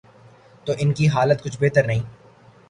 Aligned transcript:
تو 0.65 0.73
ان 0.77 0.93
کی 0.93 1.07
حالت 1.07 1.43
کچھ 1.43 1.57
بہتر 1.59 1.83
نہیں۔ 1.83 2.03